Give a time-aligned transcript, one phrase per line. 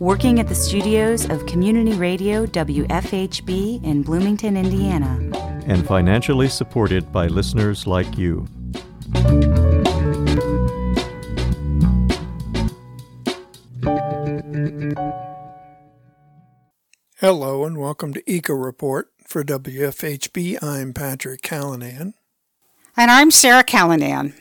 [0.00, 5.18] working at the studios of Community Radio WFHB in Bloomington, Indiana,
[5.66, 8.46] and financially supported by listeners like you.
[17.20, 20.62] Hello and welcome to Eco Report for WFHB.
[20.62, 22.14] I'm Patrick Callanan.
[22.96, 24.34] And I'm Sarah Callanan.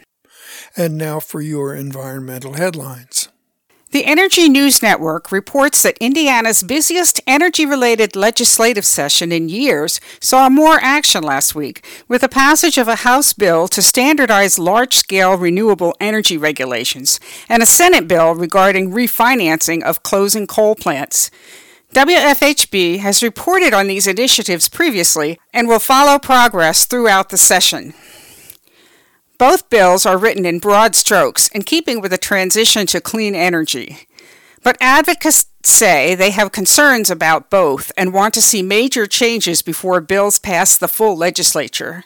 [0.75, 3.29] And now for your environmental headlines.
[3.91, 10.49] The Energy News Network reports that Indiana's busiest energy related legislative session in years saw
[10.49, 15.37] more action last week with the passage of a House bill to standardize large scale
[15.37, 21.31] renewable energy regulations and a Senate bill regarding refinancing of closing coal plants.
[21.93, 27.93] WFHB has reported on these initiatives previously and will follow progress throughout the session.
[29.37, 34.07] Both bills are written in broad strokes, in keeping with the transition to clean energy.
[34.63, 40.01] But advocates say they have concerns about both and want to see major changes before
[40.01, 42.05] bills pass the full legislature.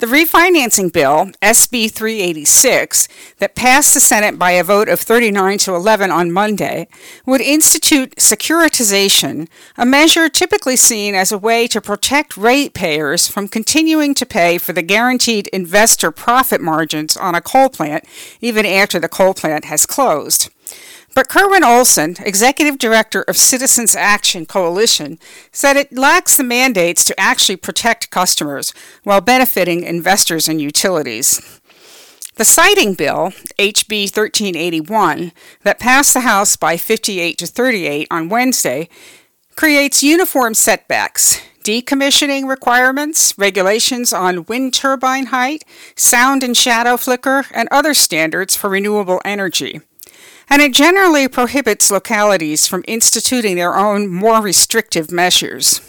[0.00, 3.06] The refinancing bill, SB 386,
[3.36, 6.88] that passed the Senate by a vote of 39 to 11 on Monday,
[7.26, 14.14] would institute securitization, a measure typically seen as a way to protect ratepayers from continuing
[14.14, 18.06] to pay for the guaranteed investor profit margins on a coal plant
[18.40, 20.48] even after the coal plant has closed.
[21.12, 25.18] But Kerwin Olson, executive director of Citizens Action Coalition,
[25.50, 28.72] said it lacks the mandates to actually protect customers
[29.02, 31.60] while benefiting investors and utilities.
[32.36, 35.32] The siting bill, HB 1381,
[35.64, 38.88] that passed the House by 58 to 38 on Wednesday,
[39.56, 45.64] creates uniform setbacks, decommissioning requirements, regulations on wind turbine height,
[45.96, 49.80] sound and shadow flicker, and other standards for renewable energy
[50.50, 55.80] and it generally prohibits localities from instituting their own more restrictive measures.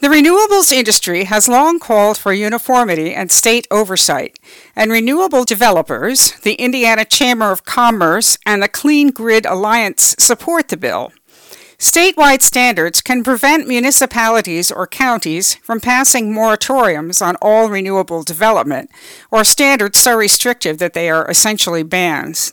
[0.00, 4.38] The renewables industry has long called for uniformity and state oversight,
[4.76, 10.76] and renewable developers, the Indiana Chamber of Commerce, and the Clean Grid Alliance support the
[10.76, 11.12] bill.
[11.78, 18.90] Statewide standards can prevent municipalities or counties from passing moratoriums on all renewable development,
[19.30, 22.52] or standards so restrictive that they are essentially bans.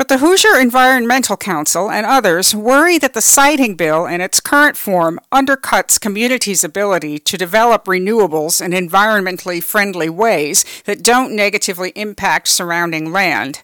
[0.00, 4.78] But the Hoosier Environmental Council and others worry that the siting bill in its current
[4.78, 12.48] form undercuts communities' ability to develop renewables in environmentally friendly ways that don't negatively impact
[12.48, 13.62] surrounding land.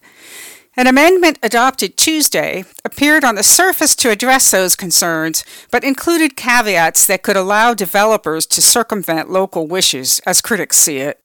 [0.75, 7.07] An amendment adopted Tuesday appeared on the surface to address those concerns, but included caveats
[7.07, 11.19] that could allow developers to circumvent local wishes, as critics see it.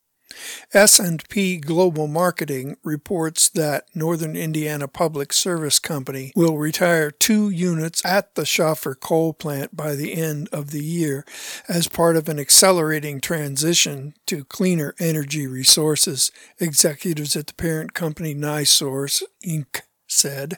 [0.72, 8.34] S&P Global Marketing reports that Northern Indiana Public Service Company will retire two units at
[8.34, 11.24] the Schahfer coal plant by the end of the year
[11.68, 18.34] as part of an accelerating transition to cleaner energy resources, executives at the parent company
[18.34, 19.82] NiSource Inc.
[20.06, 20.54] said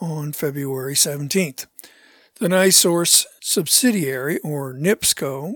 [0.00, 1.66] on February 17th.
[2.40, 5.54] The NiSource subsidiary, or NIPSCO,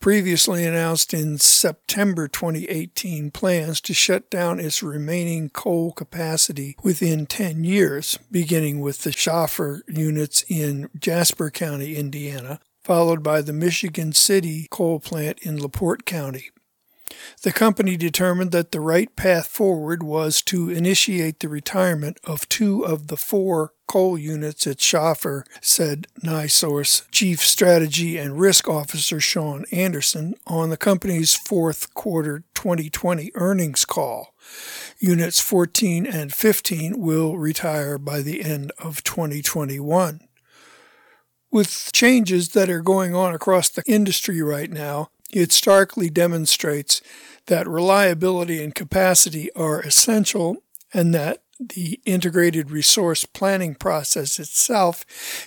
[0.00, 7.64] previously announced in September 2018 plans to shut down its remaining coal capacity within 10
[7.64, 14.66] years, beginning with the Schahfer units in Jasper County, Indiana, followed by the Michigan City
[14.70, 16.50] coal plant in LaPorte County.
[17.42, 22.84] The company determined that the right path forward was to initiate the retirement of two
[22.84, 29.64] of the four coal units at Schahfer, said NiSource Chief Strategy and Risk Officer Sean
[29.72, 34.34] Anderson on the company's fourth quarter 2020 earnings call.
[34.98, 40.20] Units 14 and 15 will retire by the end of 2021.
[41.50, 47.00] With changes that are going on across the industry right now, it starkly demonstrates
[47.46, 50.62] that reliability and capacity are essential
[50.92, 55.04] and that the integrated resource planning process itself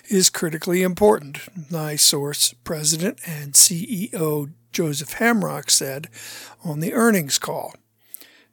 [0.08, 1.38] is critically important,
[1.70, 6.08] NiSource President and CEO Joseph Hamrock said
[6.64, 7.74] on the earnings call.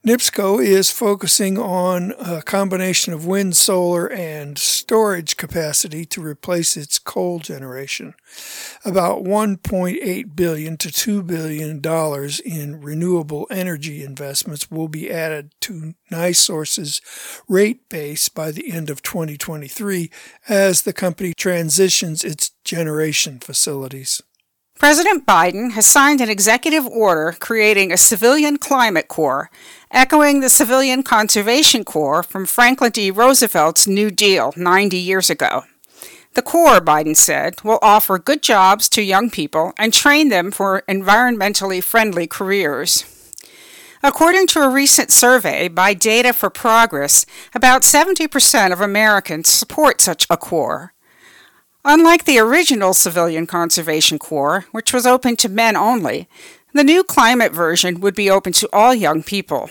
[0.04, 6.98] NIPSCO is focusing on a combination of wind, solar, and storage capacity to replace its
[6.98, 8.16] coal generation.
[8.84, 15.94] About 1.8 billion to 2 billion dollars in renewable energy investments will be added to
[16.12, 17.00] NiSource's
[17.48, 20.10] rate base by the end of 2023
[20.50, 24.20] as the company transitions its generation facilities.
[24.82, 29.52] President Biden has signed an executive order creating a civilian climate corps,
[29.92, 33.12] echoing the Civilian Conservation Corps from Franklin D.
[33.12, 35.66] Roosevelt's New Deal 90 years ago.
[36.34, 40.82] The Corps, Biden said, will offer good jobs to young people and train them for
[40.90, 43.06] environmentally friendly careers.
[44.02, 50.26] According to a recent survey by Data for Progress, about 70% of Americans support such
[50.28, 50.96] a corps.
[51.84, 56.28] Unlike the original Civilian Conservation Corps, which was open to men only,
[56.74, 59.70] the new climate version would be open to all young people.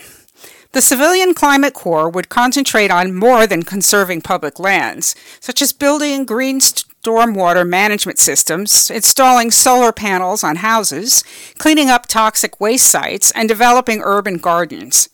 [0.73, 6.25] The Civilian Climate Corps would concentrate on more than conserving public lands, such as building
[6.25, 11.23] green stormwater management systems, installing solar panels on houses,
[11.57, 15.09] cleaning up toxic waste sites, and developing urban gardens.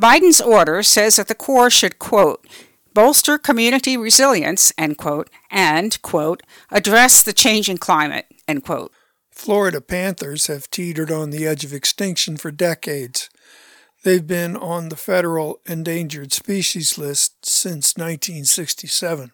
[0.00, 2.44] Biden's order says that the Corps should, quote,
[2.94, 8.92] bolster community resilience, end quote, and, quote, address the changing climate, end quote.
[9.30, 13.30] Florida panthers have teetered on the edge of extinction for decades.
[14.04, 19.32] They've been on the federal endangered species list since 1967.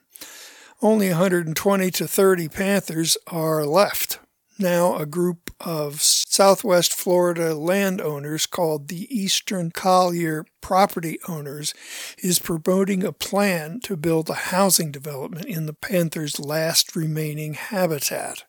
[0.80, 4.20] Only 120 to 30 panthers are left
[4.58, 11.74] now a group of Southwest Florida landowners called the Eastern Collier Property Owners
[12.18, 18.44] is promoting a plan to build a housing development in the panther's last remaining habitat.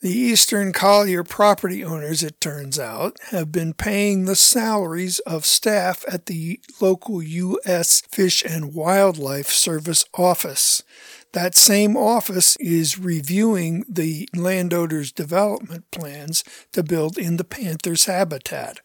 [0.00, 6.04] The Eastern Collier property owners, it turns out, have been paying the salaries of staff
[6.06, 8.02] at the local U.S.
[8.02, 10.84] Fish and Wildlife Service office.
[11.32, 16.42] That same office is reviewing the landowner's development plans
[16.72, 18.80] to build in the panther's habitat.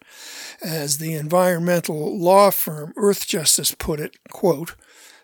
[0.62, 4.74] As the environmental law firm Earthjustice put it, quote,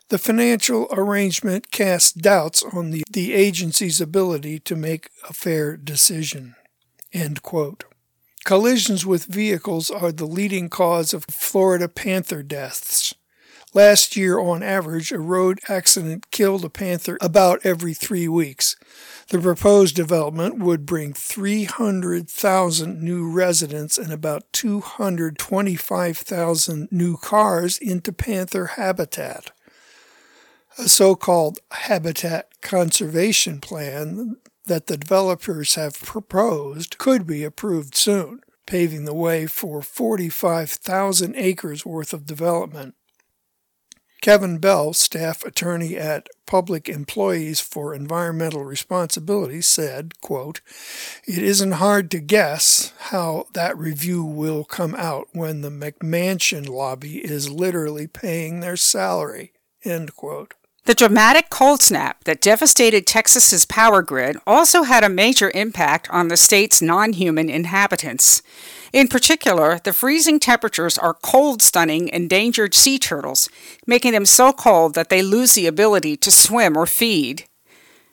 [0.09, 6.57] the financial arrangement casts doubts on the, the agency's ability to make a fair decision.
[7.13, 7.85] End quote.
[8.45, 13.15] Collisions with vehicles are the leading cause of Florida panther deaths.
[13.73, 18.75] Last year, on average, a road accident killed a panther about every three weeks.
[19.29, 28.67] The proposed development would bring 300,000 new residents and about 225,000 new cars into panther
[28.67, 29.53] habitat.
[30.77, 34.35] A so called habitat conservation plan
[34.67, 41.87] that the developers have proposed could be approved soon, paving the way for 45,000 acres
[41.87, 42.97] worth of development.
[44.21, 50.61] Kevin Bell, staff attorney at Public Employees for Environmental Responsibility, said, quote,
[51.27, 57.25] It isn't hard to guess how that review will come out when the McMansion lobby
[57.25, 59.53] is literally paying their salary.
[59.85, 60.55] End quote.
[60.87, 66.29] The dramatic cold snap that devastated Texas's power grid also had a major impact on
[66.29, 68.43] the state's non human inhabitants.
[68.93, 73.49] In particular, the freezing temperatures are cold stunning endangered sea turtles,
[73.87, 77.45] making them so cold that they lose the ability to swim or feed.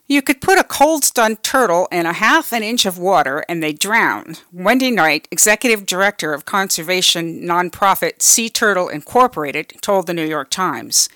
[0.06, 3.62] You could put a cold stunned turtle in a half an inch of water and
[3.62, 4.36] they drown.
[4.54, 11.10] Wendy Knight, executive director of conservation nonprofit Sea Turtle Incorporated, told the New York Times.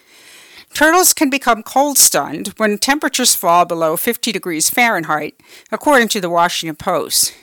[0.74, 5.40] Turtles can become cold stunned when temperatures fall below 50 degrees Fahrenheit,
[5.72, 7.34] according to the Washington Post.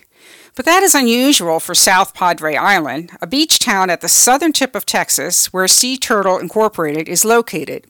[0.56, 4.74] But that is unusual for South Padre Island, a beach town at the southern tip
[4.74, 7.86] of Texas where Sea Turtle Incorporated is located.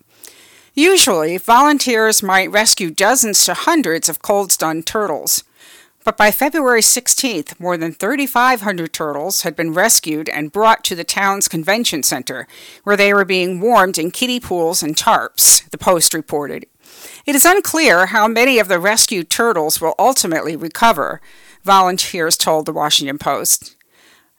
[0.74, 5.44] Usually, volunteers might rescue dozens to hundreds of cold stunned turtles.
[6.08, 11.04] But by February 16th, more than 3,500 turtles had been rescued and brought to the
[11.04, 12.48] town's convention center,
[12.82, 16.64] where they were being warmed in kiddie pools and tarps, the Post reported.
[17.26, 21.20] It is unclear how many of the rescued turtles will ultimately recover,
[21.62, 23.76] volunteers told the Washington Post.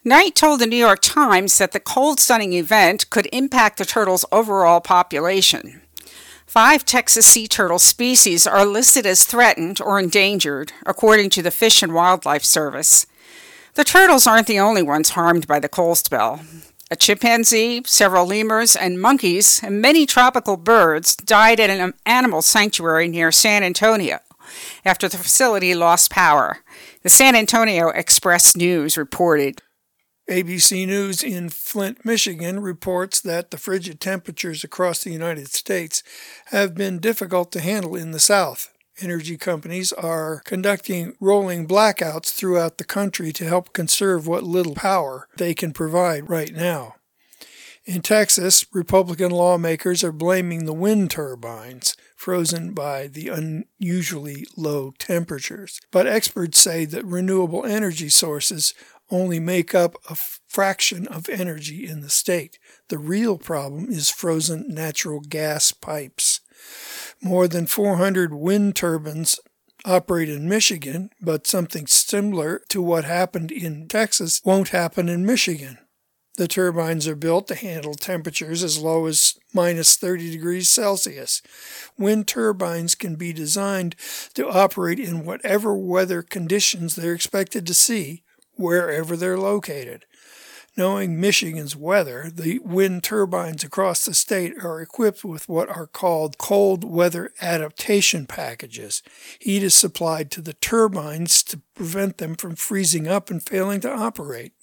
[0.03, 4.25] Knight told the New York Times that the cold stunning event could impact the turtle's
[4.31, 5.83] overall population.
[6.49, 11.83] Five Texas sea turtle species are listed as threatened or endangered, according to the Fish
[11.83, 13.05] and Wildlife Service.
[13.75, 16.41] The turtles aren't the only ones harmed by the cold spell.
[16.89, 23.07] A chimpanzee, several lemurs, and monkeys, and many tropical birds died at an animal sanctuary
[23.07, 24.17] near San Antonio
[24.83, 26.63] after the facility lost power.
[27.03, 29.61] The San Antonio Express News reported.
[30.29, 36.03] ABC News in Flint, Michigan reports that the frigid temperatures across the United States
[36.47, 38.71] have been difficult to handle in the South.
[38.99, 45.27] Energy companies are conducting rolling blackouts throughout the country to help conserve what little power
[45.37, 46.93] they can provide right now.
[47.85, 55.81] In Texas, Republican lawmakers are blaming the wind turbines frozen by the unusually low temperatures.
[55.89, 58.75] But experts say that renewable energy sources
[59.11, 62.59] only make up a fraction of energy in the state.
[62.89, 66.41] The real problem is frozen natural gas pipes.
[67.21, 69.39] More than 400 wind turbines
[69.85, 75.77] operate in Michigan, but something similar to what happened in Texas won't happen in Michigan.
[76.37, 81.41] The turbines are built to handle temperatures as low as minus 30 degrees Celsius.
[81.97, 83.95] Wind turbines can be designed
[84.35, 88.23] to operate in whatever weather conditions they're expected to see,
[88.59, 90.05] wherever they're located.
[90.77, 96.37] Knowing Michigan's weather, the wind turbines across the state are equipped with what are called
[96.37, 99.01] cold weather adaptation packages.
[99.39, 103.91] Heat is supplied to the turbines to prevent them from freezing up and failing to
[103.91, 104.53] operate.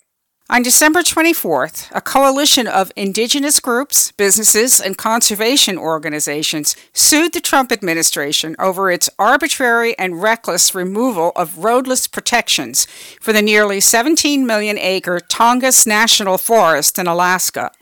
[0.48, 7.72] On December 24th, a coalition of indigenous groups, businesses, and conservation organizations sued the Trump
[7.72, 12.86] administration over its arbitrary and reckless removal of roadless protections
[13.20, 17.72] for the nearly 17 million acre Tongass National Forest in Alaska,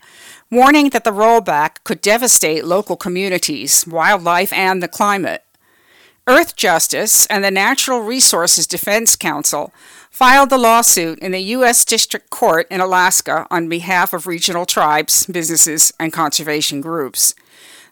[0.50, 5.44] warning that the rollback could devastate local communities, wildlife, and the climate.
[6.26, 9.70] Earthjustice and the Natural Resources Defense Council
[10.14, 11.84] filed the lawsuit in the U.S.
[11.84, 17.34] District Court in Alaska on behalf of regional tribes, businesses, and conservation groups.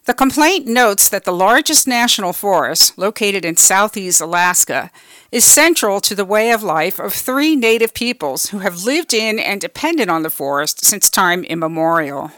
[0.05, 4.89] The complaint notes that the largest national forest, located in southeast Alaska,
[5.33, 9.37] is central to the way of life of three native peoples who have lived in
[9.37, 12.31] and depended on the forest since time immemorial.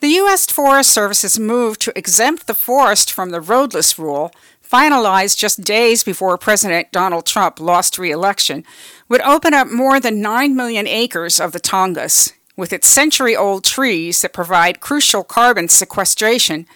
[0.00, 0.44] The U.S.
[0.50, 4.30] Forest Service's move to exempt the forest from the roadless rule
[4.74, 8.64] finalized just days before President Donald Trump lost re election,
[9.08, 13.62] would open up more than 9 million acres of the Tongass, with its century old
[13.62, 16.66] trees that provide crucial carbon sequestration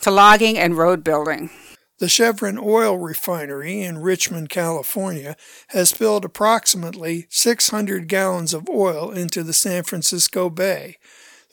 [0.00, 1.50] to logging and road building.
[1.98, 5.34] The Chevron oil refinery in Richmond, California,
[5.70, 10.98] has spilled approximately 600 gallons of oil into the San Francisco Bay,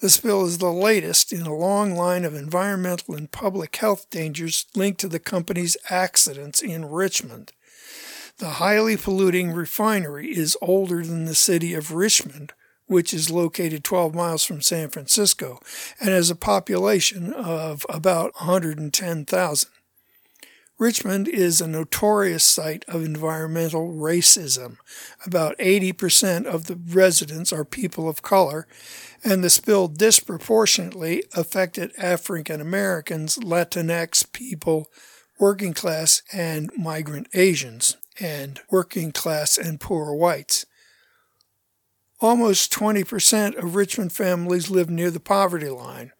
[0.05, 4.67] the spill is the latest in a long line of environmental and public health dangers
[4.75, 7.53] linked to the company's accidents in Richmond.
[8.37, 12.53] The highly polluting refinery is older than the city of Richmond,
[12.85, 15.59] which is located 12 miles from San Francisco
[15.99, 19.71] and has a population of about 110,000.
[20.77, 24.75] Richmond is a notorious site of environmental racism.
[25.25, 28.67] About 80% of the residents are people of color,
[29.23, 34.91] and the spill disproportionately affected African Americans, Latinx people,
[35.39, 40.65] working class and migrant Asians, and working class and poor whites.
[42.19, 46.11] Almost 20% of Richmond families live near the poverty line.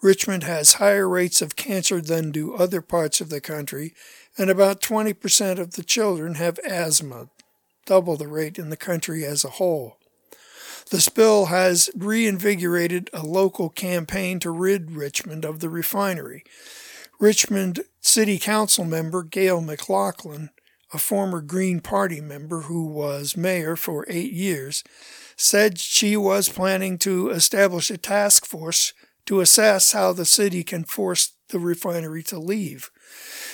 [0.00, 3.94] Richmond has higher rates of cancer than do other parts of the country,
[4.36, 7.28] and about 20% of the children have asthma,
[7.84, 9.96] double the rate in the country as a whole.
[10.90, 16.44] The spill has reinvigorated a local campaign to rid Richmond of the refinery.
[17.18, 20.50] Richmond City Council member Gayle McLaughlin,
[20.94, 24.84] a former Green Party member who was mayor for eight years,
[25.36, 28.94] said she was planning to establish a task force
[29.28, 32.90] to assess how the city can force the refinery to leave.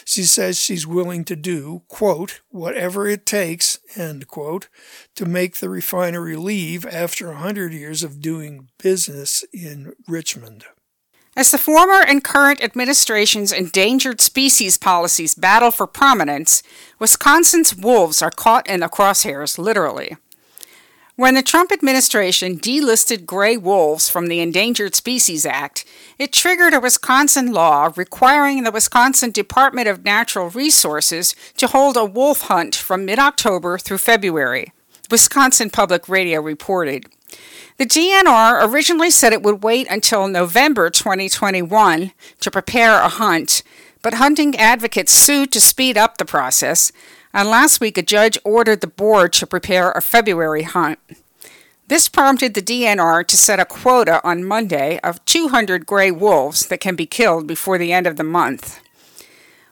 [0.05, 4.69] She says she's willing to do, quote, whatever it takes, end quote,
[5.17, 10.65] to make the refinery leave after a hundred years of doing business in Richmond.
[11.37, 16.63] As the former and current administration's endangered species policies battle for prominence,
[17.01, 20.17] Wisconsin's wolves are caught in the crosshairs, literally.
[21.17, 25.85] When the Trump administration delisted gray wolves from the Endangered Species Act,
[26.19, 32.05] it triggered a Wisconsin law requiring the Wisconsin Department of Natural Resources to hold a
[32.05, 34.73] wolf hunt from mid October through February.
[35.09, 37.07] Wisconsin Public Radio reported.
[37.77, 43.63] The DNR originally said it would wait until November 2021 to prepare a hunt,
[44.03, 46.91] but hunting advocates sued to speed up the process,
[47.35, 50.99] and last week a judge ordered the board to prepare a February hunt.
[51.89, 56.81] This prompted the DNR to set a quota on Monday of 200 gray wolves that
[56.81, 58.81] can be killed before the end of the month.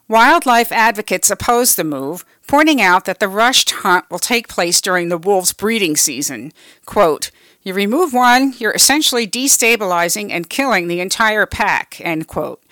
[0.09, 5.09] Wildlife advocates oppose the move, pointing out that the rushed hunt will take place during
[5.09, 6.53] the wolves' breeding season.
[6.85, 7.31] Quote,
[7.63, 12.63] you remove one, you're essentially destabilizing and killing the entire pack, end quote.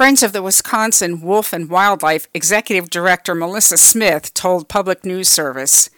[0.00, 5.90] Friends of the Wisconsin Wolf and Wildlife Executive Director Melissa Smith told Public News Service.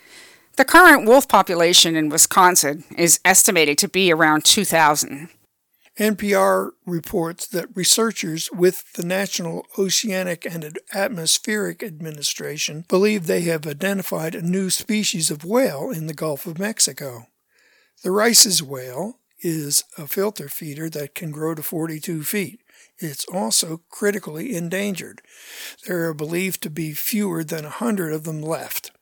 [0.57, 5.29] The current wolf population in Wisconsin is estimated to be around 2,000.
[6.01, 14.35] NPR reports that researchers with the National Oceanic and Atmospheric Administration believe they have identified
[14.35, 17.27] a new species of whale in the Gulf of Mexico.
[18.03, 22.62] The Rice's whale is a filter feeder that can grow to 42 feet.
[22.99, 25.23] It's also critically endangered.
[25.87, 28.93] There are believed to be fewer than a hundred of them left.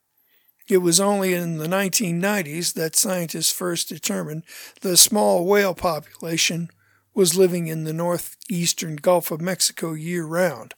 [0.69, 4.45] It was only in the 1990s that scientists first determined
[4.83, 6.71] the small whale population
[7.13, 10.75] was living in the northeastern Gulf of Mexico year round.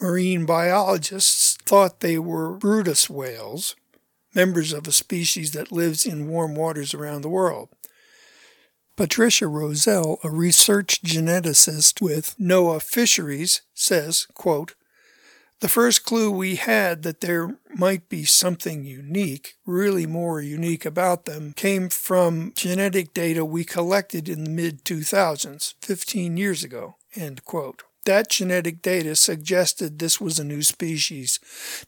[0.00, 3.76] Marine biologists thought they were Bryde's whales,
[4.34, 7.68] members of a species that lives in warm waters around the world.
[9.00, 14.74] Patricia Rosel, a research geneticist with NOAA Fisheries, says, quote,
[15.60, 21.24] the first clue we had that there might be something unique, really more unique about
[21.24, 26.96] them, came from genetic data we collected in the mid 2000s, 15 years ago.
[27.16, 27.84] End quote.
[28.06, 31.38] That genetic data suggested this was a new species.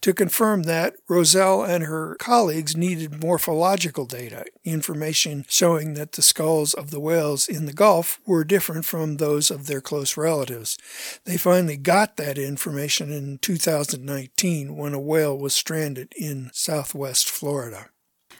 [0.02, 6.74] To confirm that, Rosel and her colleagues needed morphological data, information showing that the skulls
[6.74, 10.76] of the whales in the Gulf were different from those of their close relatives.
[11.24, 17.88] They finally got that information in 2019 when a whale was stranded in southwest Florida.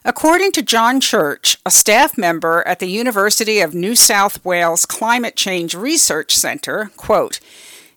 [0.05, 5.37] According to John Church, a staff member at the University of New South Wales Climate
[5.37, 7.39] Change Research Centre, quote,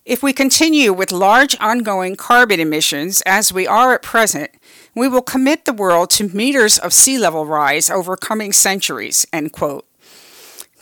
[0.05, 4.51] if we continue with large ongoing carbon emissions as we are at present,
[4.93, 9.51] we will commit the world to meters of sea level rise over coming centuries, end
[9.51, 9.84] quote.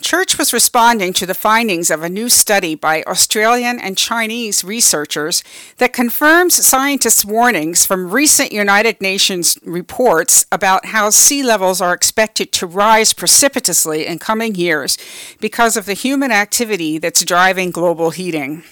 [0.04, 5.46] Church was responding to the findings of a new study by Australian and Chinese researchers
[5.78, 12.52] that confirms scientists' warnings from recent United Nations reports about how sea levels are expected
[12.52, 14.98] to rise precipitously in coming years
[15.40, 18.64] because of the human activity that's driving global heating.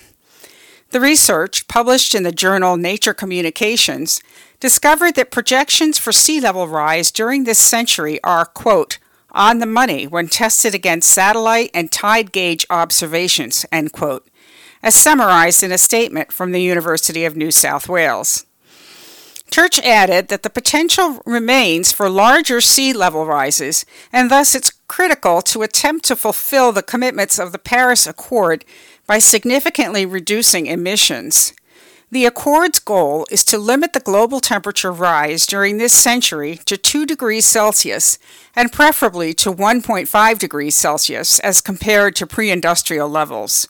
[0.89, 4.21] The research, published in the journal Nature Communications,
[4.59, 8.97] discovered that projections for sea level rise during this century are, quote,
[9.31, 14.27] on the money when tested against satellite and tide gauge observations, end quote,
[14.83, 18.45] as summarized in a statement from the University of New South Wales.
[19.51, 25.41] Church added that the potential remains for larger sea level rises, and thus it's critical
[25.41, 28.63] to attempt to fulfill the commitments of the Paris Accord
[29.05, 31.53] by significantly reducing emissions.
[32.11, 37.05] The Accord's goal is to limit the global temperature rise during this century to 2
[37.05, 38.19] degrees Celsius
[38.53, 43.69] and preferably to 1.5 degrees Celsius as compared to pre industrial levels.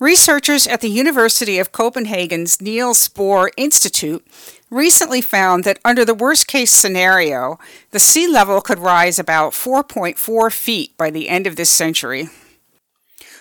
[0.00, 4.26] Researchers at the University of Copenhagen's Niels Bohr Institute
[4.68, 7.60] recently found that under the worst case scenario,
[7.92, 12.30] the sea level could rise about 4.4 feet by the end of this century.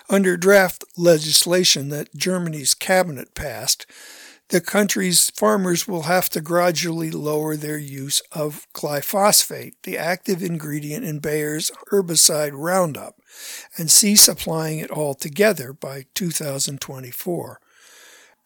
[0.09, 3.85] Under draft legislation that Germany's cabinet passed,
[4.49, 11.03] the country's farmers will have to gradually lower their use of glyphosate, the active ingredient
[11.03, 13.19] in Bayer's herbicide Roundup,
[13.77, 17.59] and cease applying it altogether by 2024.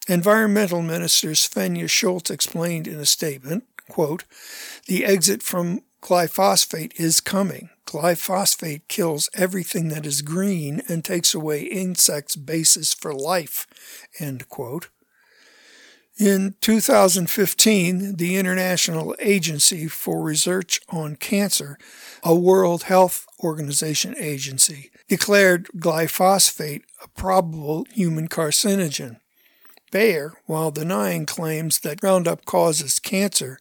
[0.08, 4.24] Environmental Minister Svenja Schulze explained in a statement, quote,
[4.88, 7.69] the exit from glyphosate is coming.
[7.86, 13.67] Glyphosate kills everything that is green and takes away insects' basis for life.
[14.20, 14.89] End quote.
[16.17, 21.80] In 2015, the International Agency for Research on Cancer,
[22.24, 29.17] a World Health Organization agency, declared glyphosate a probable human carcinogen.
[29.91, 33.60] Bayer, while denying claims that Roundup causes cancer,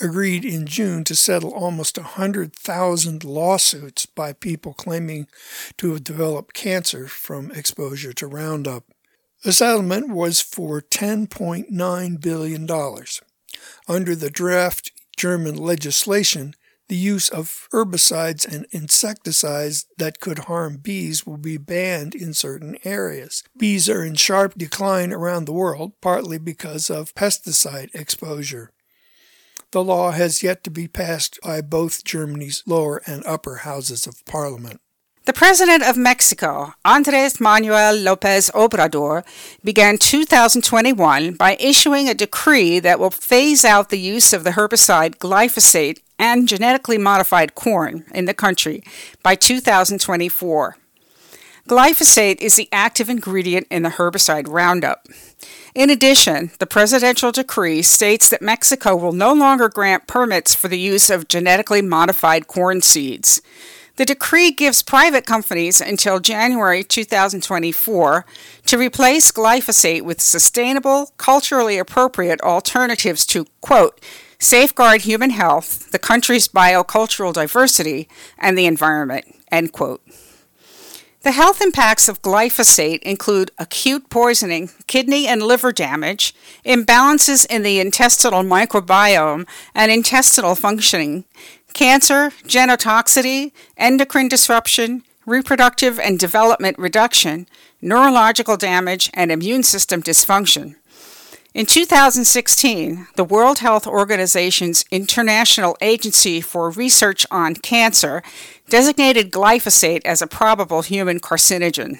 [0.00, 5.26] agreed in June to settle almost 100,000 lawsuits by people claiming
[5.78, 8.84] to have developed cancer from exposure to Roundup.
[9.42, 12.70] The settlement was for $10.9 billion.
[13.88, 16.54] Under the draft German legislation,
[16.92, 22.76] the use of herbicides and insecticides that could harm bees will be banned in certain
[22.84, 23.42] areas.
[23.56, 28.72] Bees are in sharp decline around the world, partly because of pesticide exposure.
[29.70, 34.22] The law has yet to be passed by both Germany's lower and upper houses of
[34.26, 34.82] parliament.
[35.24, 39.24] The President of Mexico, Andres Manuel Lopez Obrador,
[39.62, 45.18] began 2021 by issuing a decree that will phase out the use of the herbicide
[45.18, 48.82] glyphosate and genetically modified corn in the country
[49.22, 50.76] by 2024.
[51.68, 55.06] Glyphosate is the active ingredient in the herbicide Roundup.
[55.72, 60.80] In addition, the presidential decree states that Mexico will no longer grant permits for the
[60.80, 63.40] use of genetically modified corn seeds.
[64.02, 68.26] The decree gives private companies until January 2024
[68.66, 74.00] to replace glyphosate with sustainable, culturally appropriate alternatives to, quote,
[74.40, 80.02] safeguard human health, the country's biocultural diversity, and the environment, end quote.
[81.22, 86.34] The health impacts of glyphosate include acute poisoning, kidney and liver damage,
[86.66, 91.24] imbalances in the intestinal microbiome and intestinal functioning,
[91.72, 97.46] cancer, genotoxicity, endocrine disruption, reproductive and development reduction,
[97.80, 100.76] neurological damage, and immune system dysfunction.
[101.54, 108.22] In 2016, the World Health Organization's International Agency for Research on Cancer
[108.70, 111.98] designated glyphosate as a probable human carcinogen.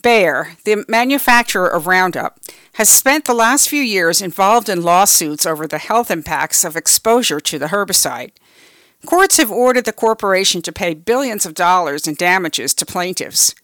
[0.00, 2.38] Bayer, the manufacturer of Roundup,
[2.74, 7.40] has spent the last few years involved in lawsuits over the health impacts of exposure
[7.40, 8.30] to the herbicide.
[9.06, 13.54] Courts have ordered the corporation to pay billions of dollars in damages to plaintiffs.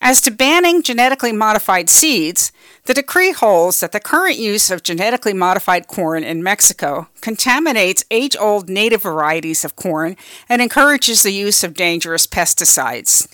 [0.00, 2.50] As to banning genetically modified seeds,
[2.86, 8.36] the decree holds that the current use of genetically modified corn in Mexico contaminates age
[8.36, 10.16] old native varieties of corn
[10.48, 13.28] and encourages the use of dangerous pesticides.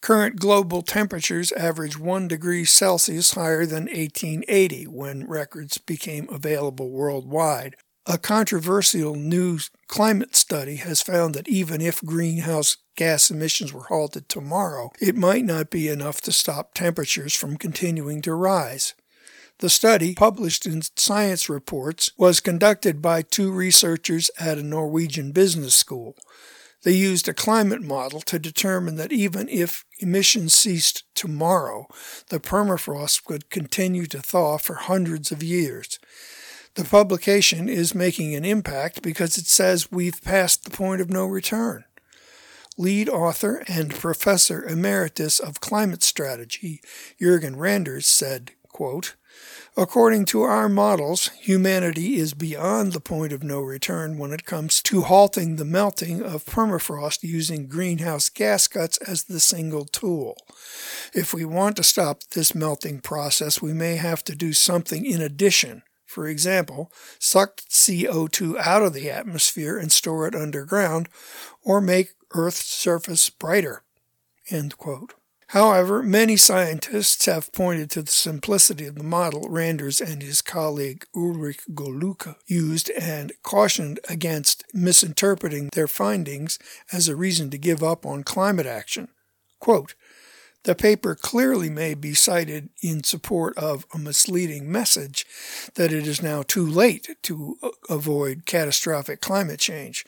[0.00, 7.74] Current global temperatures average 1 degree Celsius higher than 1880 when records became available worldwide.
[8.10, 14.30] A controversial new climate study has found that even if greenhouse gas emissions were halted
[14.30, 18.94] tomorrow, it might not be enough to stop temperatures from continuing to rise.
[19.58, 25.74] The study, published in Science Reports, was conducted by two researchers at a Norwegian business
[25.74, 26.16] school.
[26.84, 31.86] They used a climate model to determine that even if emissions ceased tomorrow,
[32.30, 35.98] the permafrost would continue to thaw for hundreds of years.
[36.78, 41.26] The publication is making an impact because it says we've passed the point of no
[41.26, 41.82] return.
[42.76, 46.80] Lead author and professor emeritus of climate strategy,
[47.20, 49.16] Jürgen Randers, said, quote,
[49.76, 54.80] According to our models, humanity is beyond the point of no return when it comes
[54.82, 60.36] to halting the melting of permafrost using greenhouse gas cuts as the single tool.
[61.12, 65.20] If we want to stop this melting process, we may have to do something in
[65.20, 71.08] addition for example, suck CO2 out of the atmosphere and store it underground,
[71.62, 73.82] or make Earth's surface brighter.
[75.48, 81.04] However, many scientists have pointed to the simplicity of the model Randers and his colleague
[81.14, 86.58] Ulrich Goluke used and cautioned against misinterpreting their findings
[86.90, 89.08] as a reason to give up on climate action.
[89.58, 89.94] Quote,
[90.64, 95.24] the paper clearly may be cited in support of a misleading message
[95.74, 97.56] that it is now too late to
[97.88, 100.04] avoid catastrophic climate change,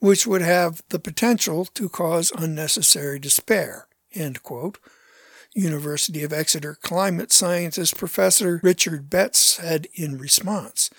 [0.00, 3.86] which would have the potential to cause unnecessary despair.
[5.54, 10.90] University of Exeter climate scientist Professor Richard Betts said in response.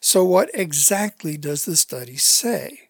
[0.00, 2.88] So, what exactly does the study say?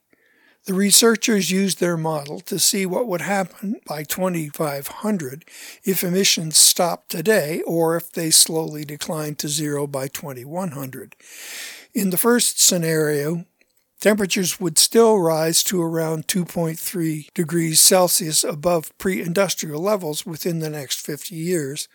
[0.64, 5.44] The researchers used their model to see what would happen by 2500
[5.83, 11.16] if emissions stopped today or if they slowly declined to zero by 2100.
[11.94, 13.44] In the first scenario,
[13.98, 20.70] temperatures would still rise to around 2.3 degrees Celsius above pre industrial levels within the
[20.70, 21.88] next 50 years,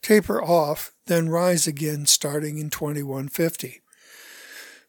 [0.00, 3.80] taper off, then rise again starting in 2150.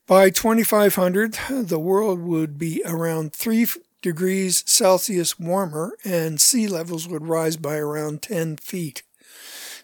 [0.07, 3.67] By 2500, the world would be around 3
[4.01, 9.03] degrees Celsius warmer and sea levels would rise by around 10 feet.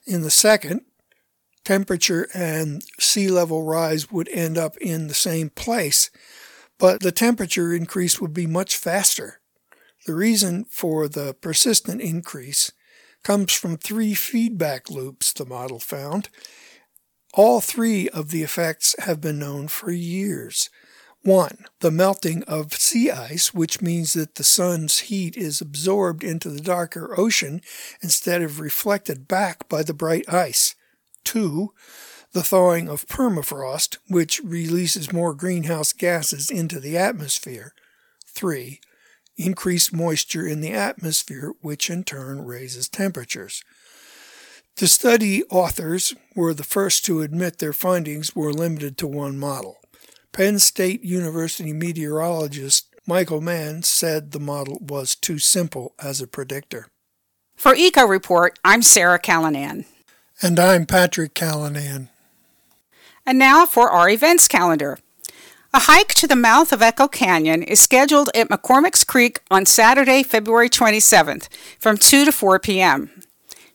[0.06, 0.86] In the second,
[1.66, 6.10] temperature and sea level rise would end up in the same place,
[6.80, 9.42] but the temperature increase would be much faster.
[10.06, 12.72] The reason for the persistent increase
[13.24, 16.30] comes from three feedback loops, the model found.
[17.36, 20.70] All three of the effects have been known for years.
[21.24, 26.50] One, the melting of sea ice, which means that the sun's heat is absorbed into
[26.50, 27.62] the darker ocean
[28.02, 30.76] instead of reflected back by the bright ice.
[31.24, 31.74] Two,
[32.34, 37.74] the thawing of permafrost, which releases more greenhouse gases into the atmosphere.
[38.28, 38.80] Three,
[39.38, 43.64] increased moisture in the atmosphere, which in turn raises temperatures.
[44.78, 49.78] The study authors were the first to admit their findings were limited to one model.
[50.32, 56.88] Penn State University meteorologist Michael Mann said the model was too simple as a predictor.
[57.56, 59.86] For Eco Report, I'm Sarah Callanan.
[60.42, 62.10] And I'm Patrick Callanan.
[63.28, 64.98] And now for our events calendar.
[65.72, 70.24] A hike to the mouth of Echo Canyon is scheduled at McCormick's Creek on Saturday,
[70.24, 73.12] February 27th from 2 to 4 p.m.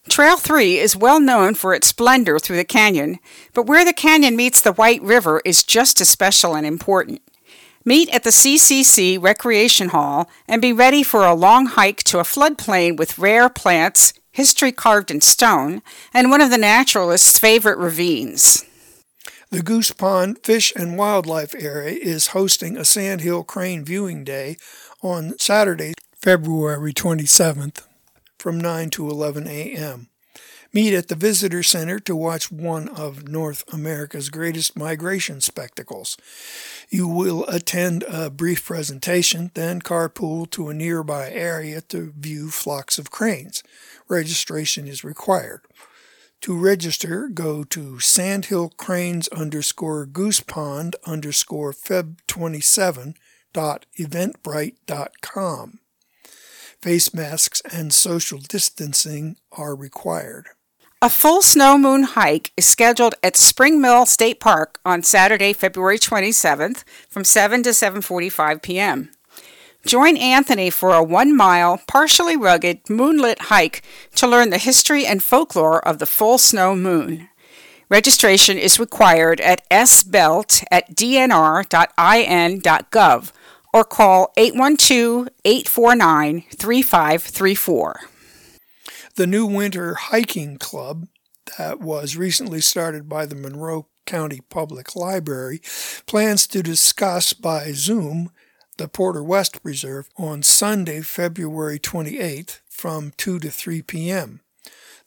[0.09, 3.19] Trail 3 is well known for its splendor through the canyon,
[3.53, 7.21] but where the canyon meets the White River is just as special and important.
[7.85, 12.23] Meet at the CCC Recreation Hall and be ready for a long hike to a
[12.23, 18.65] floodplain with rare plants, history carved in stone, and one of the naturalist's favorite ravines.
[19.51, 24.59] The Goose Pond Fish and Wildlife Area is hosting a Sandhill Crane Viewing Day
[25.03, 27.88] on Saturday, February 27th
[28.39, 30.09] from 9 to 11 a.m.
[30.73, 36.19] Meet at the Visitor Center to watch one of North America's greatest migration spectacles.
[36.91, 42.99] You will attend a brief presentation, then carpool to a nearby area to view flocks
[42.99, 43.63] of cranes.
[44.09, 45.63] Registration is required.
[46.43, 53.15] To register, go to sandhillcranes underscore goosepond underscore feb27
[53.55, 55.81] dot eventbrite.com.
[56.81, 60.47] Face masks and social distancing are required.
[61.03, 65.99] A full snow moon hike is scheduled at Spring Mill State Park on Saturday, February
[65.99, 69.11] 27th from 7 to 7:45 p.m.
[69.87, 73.83] Join Anthony for a one mile, partially rugged, moonlit hike
[74.15, 77.29] to learn the history and folklore of the full snow moon.
[77.89, 81.73] Registration is required at sbelt at dnr.in.gov
[83.73, 88.01] or call 812 849 3534.
[89.17, 91.09] The new winter hiking club
[91.59, 95.61] that was recently started by the Monroe County Public Library
[96.07, 98.31] plans to discuss by Zoom
[98.79, 104.41] the Porter West Reserve on Sunday, February 28th from 2 to 3 p.m.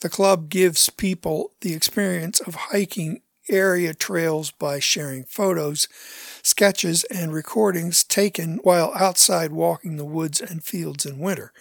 [0.02, 5.88] The club gives people the experience of hiking area trails by sharing photos,
[6.42, 11.52] sketches, and recordings taken while outside walking the woods and fields in winter.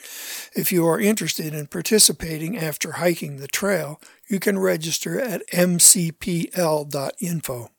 [0.54, 6.50] If you are interested in participating after hiking the trail, you can register at mcpl.info.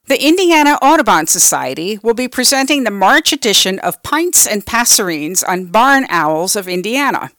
[0.07, 5.67] The Indiana Audubon Society will be presenting the March edition of Pints and Passerines on
[5.67, 7.31] barn owls of Indiana.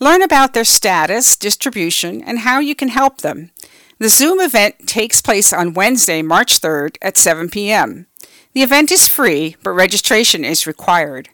[0.00, 3.50] Learn about their status, distribution, and how you can help them.
[4.00, 8.06] The Zoom event takes place on Wednesday, March 3rd at 7 p.m.
[8.54, 11.28] The event is free, but registration is required.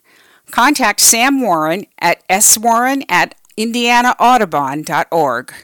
[0.51, 5.55] Contact Sam Warren at swarren at indianaaudubon.org.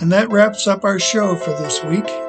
[0.00, 2.06] And that wraps up our show for this week.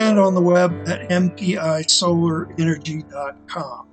[0.00, 3.86] and on the web at mpisolarenergy.com.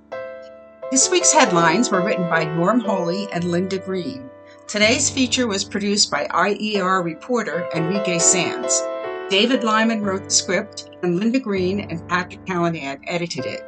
[0.90, 4.28] This week's headlines were written by Norm Holy and Linda Greene.
[4.68, 8.82] Today's feature was produced by IER reporter Enrique Sands.
[9.28, 13.64] David Lyman wrote the script, and Linda Greene and Patrick Callanan edited it.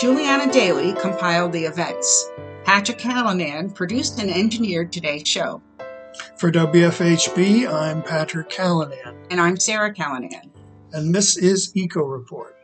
[0.00, 2.28] Juliana Daly compiled the events.
[2.64, 5.62] Patrick Callanan produced and engineered today's show.
[6.36, 9.14] For WFHB, I'm Patrick Callanan.
[9.30, 10.50] And I'm Sarah Callanan
[10.96, 12.55] and this is Eco Report.